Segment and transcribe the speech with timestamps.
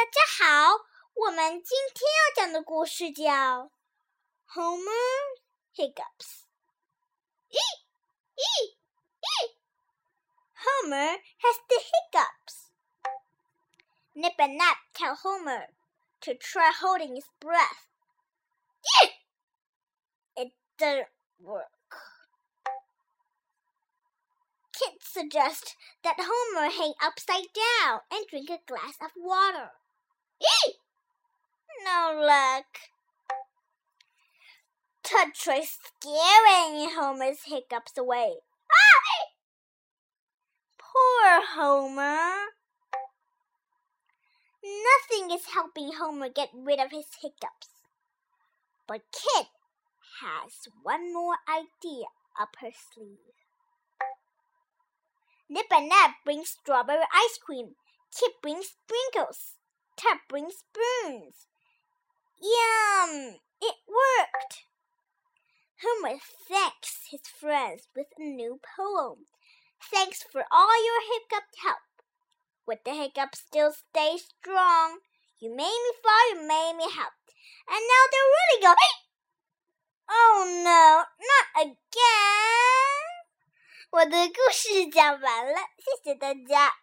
[0.00, 0.84] 大家好，
[1.14, 3.24] 我们今天要讲的故事叫《
[4.48, 5.40] Homer
[5.74, 5.94] Hiccups》。
[7.48, 7.58] 咦
[8.36, 8.76] 咦
[9.20, 9.56] 咦！
[10.54, 12.70] Homer has the hiccups.
[14.14, 15.68] Nip and Nap tell Homer
[16.20, 17.88] to try holding his breath.
[20.34, 21.08] It doesn't
[21.38, 21.72] work.
[24.72, 29.70] Kit suggests that Homer hang upside down and drink a glass of water.
[30.41, 30.73] Eee!
[31.83, 32.65] No luck.
[35.03, 38.35] Tut tries scaring Homer's hiccups away.
[38.71, 39.25] Ah!
[40.77, 42.51] Poor Homer.
[44.63, 47.69] Nothing is helping Homer get rid of his hiccups.
[48.87, 49.47] But Kit
[50.21, 52.07] has one more idea
[52.39, 53.17] up her sleeve.
[55.49, 57.75] Nip and Nap brings strawberry ice cream.
[58.17, 59.55] Kit brings sprinkles
[59.96, 61.46] Tut brings spoons.
[62.40, 63.40] Yum!
[63.62, 64.64] It worked!
[65.82, 69.26] Homer thanks his friends with a new poem.
[69.90, 71.78] Thanks for all your hiccup help.
[72.66, 75.00] With the hiccup still stay strong.
[75.38, 77.12] You made me fall, you made me help.
[77.68, 78.96] And now they're really going.
[80.08, 83.04] Oh no, not again!
[83.90, 86.74] 我的故事讲完了，谢谢大家。